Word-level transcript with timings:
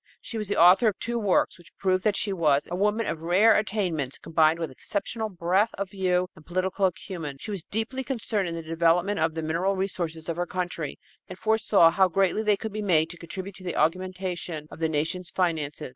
She 0.19 0.39
was 0.39 0.47
the 0.47 0.57
author 0.57 0.87
of 0.87 0.97
two 0.97 1.19
works 1.19 1.59
which 1.59 1.77
prove 1.77 2.01
that 2.01 2.17
she 2.17 2.33
was 2.33 2.67
a 2.71 2.75
woman 2.75 3.05
of 3.05 3.21
rare 3.21 3.55
attainments 3.55 4.17
combined 4.17 4.57
with 4.57 4.71
exceptional 4.71 5.29
breadth 5.29 5.75
of 5.77 5.91
view 5.91 6.27
and 6.35 6.43
political 6.43 6.87
acumen. 6.87 7.37
She 7.39 7.51
was 7.51 7.61
deeply 7.61 8.03
concerned 8.03 8.47
in 8.47 8.55
the 8.55 8.63
development 8.63 9.19
of 9.19 9.35
the 9.35 9.43
mineral 9.43 9.75
resources 9.75 10.27
of 10.27 10.37
her 10.37 10.47
country 10.47 10.97
and 11.29 11.37
foresaw 11.37 11.91
how 11.91 12.07
greatly 12.07 12.41
they 12.41 12.57
could 12.57 12.73
be 12.73 12.81
made 12.81 13.11
to 13.11 13.17
contribute 13.17 13.53
to 13.57 13.63
the 13.63 13.75
augmentation 13.75 14.65
of 14.71 14.79
the 14.79 14.89
nation's 14.89 15.29
finances. 15.29 15.89